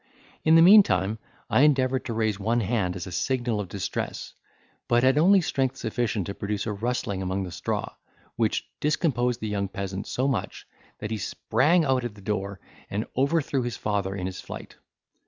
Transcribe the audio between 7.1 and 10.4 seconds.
among the straw, which discomposed the young peasant so